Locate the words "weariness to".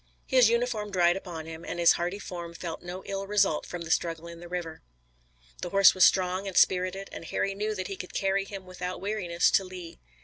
8.99-9.63